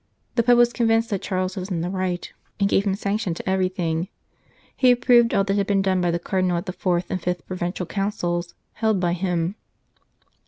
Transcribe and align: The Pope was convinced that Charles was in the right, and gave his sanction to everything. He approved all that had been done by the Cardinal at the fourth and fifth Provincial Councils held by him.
The 0.33 0.41
Pope 0.41 0.57
was 0.57 0.73
convinced 0.73 1.11
that 1.11 1.21
Charles 1.21 1.55
was 1.55 1.69
in 1.69 1.81
the 1.81 1.89
right, 1.91 2.33
and 2.59 2.67
gave 2.67 2.85
his 2.85 2.99
sanction 2.99 3.35
to 3.35 3.47
everything. 3.47 4.07
He 4.75 4.89
approved 4.89 5.31
all 5.35 5.43
that 5.43 5.55
had 5.55 5.67
been 5.67 5.83
done 5.83 6.01
by 6.01 6.09
the 6.09 6.17
Cardinal 6.17 6.57
at 6.57 6.65
the 6.65 6.73
fourth 6.73 7.11
and 7.11 7.21
fifth 7.21 7.45
Provincial 7.45 7.85
Councils 7.85 8.55
held 8.73 8.99
by 8.99 9.13
him. 9.13 9.53